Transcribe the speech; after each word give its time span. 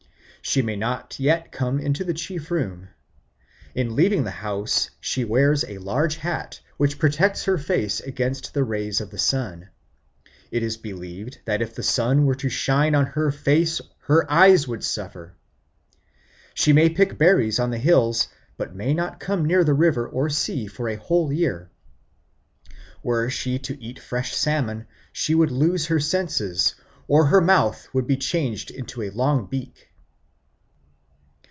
She 0.43 0.63
may 0.63 0.75
not 0.75 1.19
yet 1.19 1.51
come 1.51 1.79
into 1.79 2.03
the 2.03 2.15
chief 2.15 2.49
room. 2.49 2.87
In 3.75 3.95
leaving 3.95 4.23
the 4.23 4.31
house 4.31 4.89
she 4.99 5.23
wears 5.23 5.63
a 5.63 5.77
large 5.77 6.15
hat 6.15 6.59
which 6.77 6.97
protects 6.97 7.43
her 7.43 7.59
face 7.59 7.99
against 8.01 8.53
the 8.55 8.63
rays 8.63 8.99
of 8.99 9.11
the 9.11 9.19
sun. 9.19 9.69
It 10.49 10.63
is 10.63 10.77
believed 10.77 11.39
that 11.45 11.61
if 11.61 11.75
the 11.75 11.83
sun 11.83 12.25
were 12.25 12.35
to 12.35 12.49
shine 12.49 12.95
on 12.95 13.05
her 13.05 13.29
face 13.31 13.81
her 14.07 14.29
eyes 14.29 14.67
would 14.67 14.83
suffer. 14.83 15.35
She 16.55 16.73
may 16.73 16.89
pick 16.89 17.19
berries 17.19 17.59
on 17.59 17.69
the 17.69 17.77
hills, 17.77 18.27
but 18.57 18.75
may 18.75 18.95
not 18.95 19.19
come 19.19 19.45
near 19.45 19.63
the 19.63 19.75
river 19.75 20.07
or 20.07 20.27
sea 20.27 20.65
for 20.65 20.89
a 20.89 20.97
whole 20.97 21.31
year. 21.31 21.69
Were 23.03 23.29
she 23.29 23.59
to 23.59 23.79
eat 23.81 23.99
fresh 23.99 24.35
salmon 24.35 24.87
she 25.13 25.35
would 25.35 25.51
lose 25.51 25.85
her 25.85 25.99
senses, 25.99 26.73
or 27.07 27.25
her 27.27 27.41
mouth 27.41 27.87
would 27.93 28.07
be 28.07 28.17
changed 28.17 28.71
into 28.71 29.03
a 29.03 29.11
long 29.11 29.45
beak. 29.45 29.87